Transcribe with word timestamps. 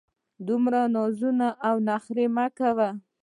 دومره 0.47 0.79
نازونه 0.95 1.47
او 1.67 1.75
نخرې 1.89 2.25
مه 2.35 2.45
کوه! 2.57 2.89